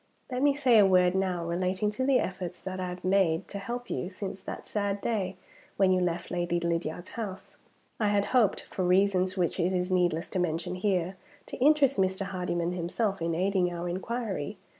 [0.31, 3.59] "Let me say a word now relating to the efforts that I have made to
[3.59, 5.35] help you, since that sad day
[5.77, 7.57] when you left Lady Lydiard's house.
[7.99, 12.23] "I had hoped (for reasons which it is needless to mention here) to interest Mr.
[12.25, 14.57] Hardyman himself in aiding our inquiry.